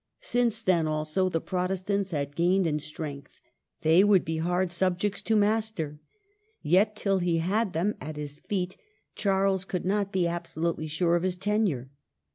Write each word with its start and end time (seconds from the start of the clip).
Since 0.23 0.63
then, 0.63 0.87
also, 0.87 1.29
the 1.29 1.39
Protestants 1.39 2.09
had 2.09 2.35
gained 2.35 2.65
in 2.65 2.79
strength; 2.79 3.39
they 3.81 4.03
would 4.03 4.25
be 4.25 4.37
hard 4.37 4.71
sub 4.71 4.97
jects 4.99 5.21
to 5.25 5.35
master. 5.35 5.99
Yet, 6.63 6.95
till 6.95 7.19
he 7.19 7.37
had 7.37 7.73
them 7.73 7.93
at 8.01 8.15
his 8.17 8.39
feet, 8.39 8.77
Charles 9.13 9.63
could 9.63 9.85
not 9.85 10.11
be 10.11 10.25
absolutely 10.27 10.87
sure 10.87 11.15
of 11.15 11.21
his 11.21 11.35
tenure. 11.35 11.91